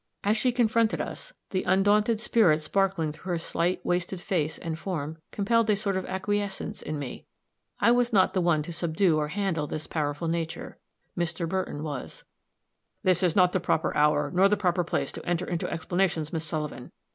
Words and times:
As 0.23 0.35
she 0.35 0.51
confronted 0.51 0.99
us, 0.99 1.31
the 1.51 1.61
undaunted 1.61 2.19
spirit 2.19 2.59
sparkling 2.63 3.11
through 3.11 3.33
her 3.33 3.37
slight, 3.37 3.85
wasted 3.85 4.19
face 4.19 4.57
and 4.57 4.79
form, 4.79 5.19
compelled 5.31 5.69
a 5.69 5.75
sort 5.75 5.95
of 5.95 6.05
acquiescence 6.07 6.81
in 6.81 6.97
me. 6.97 7.27
I 7.79 7.91
was 7.91 8.11
not 8.11 8.33
the 8.33 8.41
one 8.41 8.63
to 8.63 8.73
subdue 8.73 9.17
or 9.19 9.27
handle 9.27 9.67
this 9.67 9.85
powerful 9.85 10.27
nature. 10.27 10.79
Mr. 11.15 11.47
Burton 11.47 11.83
was. 11.83 12.23
"This 13.03 13.21
is 13.21 13.35
not 13.35 13.51
the 13.51 13.59
proper 13.59 13.95
hour, 13.95 14.31
nor 14.33 14.49
the 14.49 14.57
proper 14.57 14.83
place, 14.83 15.11
to 15.11 15.25
enter 15.27 15.45
into 15.45 15.69
explanations, 15.71 16.33
Miss 16.33 16.45
Sullivan. 16.45 16.91